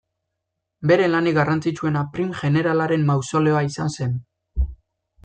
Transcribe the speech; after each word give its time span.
Bere 0.91 1.09
lanik 1.15 1.35
garrantzitsuena 1.39 2.03
Prim 2.15 2.31
jeneralaren 2.39 3.05
mausoleoa 3.11 3.63
izan 3.69 3.93
zen. 3.99 4.17